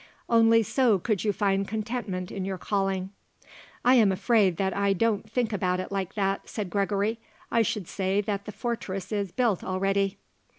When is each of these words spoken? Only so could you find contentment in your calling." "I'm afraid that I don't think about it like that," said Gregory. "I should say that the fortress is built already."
Only 0.27 0.63
so 0.63 0.97
could 0.97 1.23
you 1.23 1.31
find 1.31 1.67
contentment 1.67 2.31
in 2.31 2.43
your 2.43 2.57
calling." 2.57 3.11
"I'm 3.85 4.11
afraid 4.11 4.57
that 4.57 4.75
I 4.75 4.93
don't 4.93 5.29
think 5.29 5.53
about 5.53 5.79
it 5.79 5.91
like 5.91 6.15
that," 6.15 6.49
said 6.49 6.71
Gregory. 6.71 7.19
"I 7.51 7.61
should 7.61 7.87
say 7.87 8.19
that 8.21 8.45
the 8.45 8.51
fortress 8.51 9.11
is 9.11 9.31
built 9.31 9.63
already." 9.63 10.17